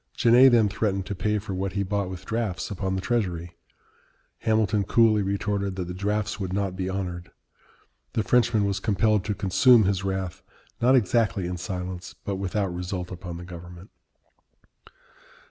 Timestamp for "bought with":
1.83-2.25